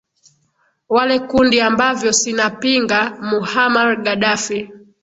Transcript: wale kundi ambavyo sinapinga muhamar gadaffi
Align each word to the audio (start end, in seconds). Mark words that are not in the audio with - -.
wale 0.89 1.19
kundi 1.19 1.61
ambavyo 1.61 2.13
sinapinga 2.13 3.17
muhamar 3.21 4.03
gadaffi 4.03 4.69